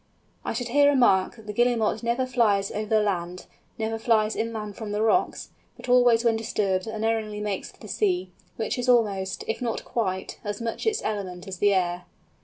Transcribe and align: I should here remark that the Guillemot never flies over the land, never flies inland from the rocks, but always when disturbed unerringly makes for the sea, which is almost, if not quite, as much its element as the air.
I 0.43 0.53
should 0.53 0.69
here 0.69 0.89
remark 0.89 1.35
that 1.35 1.45
the 1.45 1.53
Guillemot 1.53 2.01
never 2.01 2.25
flies 2.25 2.71
over 2.71 2.89
the 2.89 3.03
land, 3.03 3.45
never 3.77 3.99
flies 3.99 4.35
inland 4.35 4.75
from 4.75 4.93
the 4.93 5.03
rocks, 5.03 5.51
but 5.77 5.87
always 5.87 6.25
when 6.25 6.35
disturbed 6.35 6.87
unerringly 6.87 7.39
makes 7.39 7.71
for 7.71 7.79
the 7.79 7.87
sea, 7.87 8.31
which 8.55 8.79
is 8.79 8.89
almost, 8.89 9.43
if 9.47 9.61
not 9.61 9.85
quite, 9.85 10.39
as 10.43 10.59
much 10.59 10.87
its 10.87 11.03
element 11.03 11.47
as 11.47 11.59
the 11.59 11.75
air. 11.75 12.05